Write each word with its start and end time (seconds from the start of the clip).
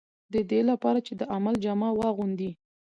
د 0.33 0.35
دې 0.49 0.61
لپاره 0.69 0.99
چې 1.07 1.13
د 1.19 1.21
عمل 1.35 1.55
جامه 1.63 1.89
واغوندي. 1.99 2.51